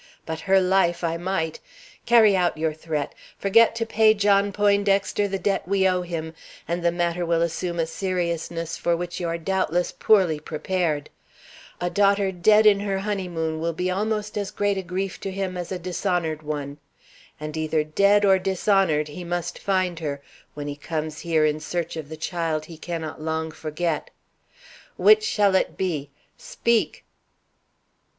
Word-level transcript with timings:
But 0.25 0.39
her 0.39 0.59
life 0.59 1.03
I 1.03 1.17
might. 1.17 1.59
Carry 2.07 2.35
out 2.35 2.57
your 2.57 2.73
threat; 2.73 3.13
forget 3.37 3.75
to 3.75 3.85
pay 3.85 4.15
John 4.15 4.51
Poindexter 4.51 5.27
the 5.27 5.37
debt 5.37 5.67
we 5.67 5.87
owe 5.87 6.01
him, 6.01 6.33
and 6.67 6.81
the 6.83 6.91
matter 6.91 7.23
will 7.23 7.43
assume 7.43 7.79
a 7.79 7.85
seriousness 7.85 8.77
for 8.77 8.97
which 8.97 9.19
you 9.19 9.27
are 9.27 9.37
doubtless 9.37 9.91
poorly 9.91 10.39
prepared. 10.39 11.11
A 11.79 11.91
daughter 11.91 12.31
dead 12.31 12.65
in 12.65 12.79
her 12.79 12.97
honeymoon 12.97 13.59
will 13.59 13.73
be 13.73 13.91
almost 13.91 14.39
as 14.39 14.49
great 14.49 14.75
a 14.75 14.81
grief 14.81 15.19
to 15.19 15.29
him 15.31 15.55
as 15.55 15.71
a 15.71 15.77
dishonored 15.77 16.41
one. 16.41 16.79
And 17.39 17.55
either 17.55 17.83
dead 17.83 18.25
or 18.25 18.39
dishonored 18.39 19.07
he 19.07 19.23
must 19.23 19.59
find 19.59 19.99
her, 19.99 20.19
when 20.55 20.67
he 20.67 20.75
comes 20.77 21.19
here 21.19 21.45
in 21.45 21.59
search 21.59 21.95
of 21.95 22.09
the 22.09 22.17
child 22.17 22.65
he 22.65 22.75
cannot 22.79 23.21
long 23.21 23.51
forget. 23.51 24.09
Which 24.97 25.21
shall 25.23 25.53
it 25.55 25.77
be? 25.77 26.09
Speak!" 26.39 27.05